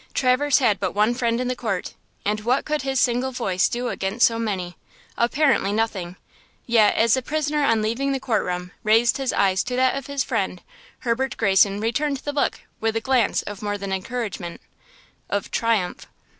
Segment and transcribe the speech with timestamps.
[0.15, 1.93] Traverse had but one friend in the court,
[2.25, 4.75] and what could his single voice do against so many?
[5.15, 6.15] Apparently nothing:
[6.65, 10.63] yet, as the prisoner on leaving the court room, raised his eyes to that friend,
[11.01, 16.07] Herbert Greyson returned the look with a glance of more than encouragement–of triumph.